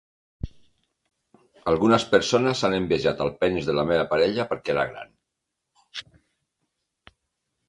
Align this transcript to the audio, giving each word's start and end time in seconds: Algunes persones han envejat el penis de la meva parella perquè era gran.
Algunes 1.73 2.05
persones 2.15 2.63
han 2.69 2.77
envejat 2.77 3.21
el 3.27 3.31
penis 3.43 3.69
de 3.69 3.77
la 3.81 3.85
meva 3.93 4.07
parella 4.15 4.47
perquè 4.55 4.75
era 4.77 4.87
gran. 4.95 5.15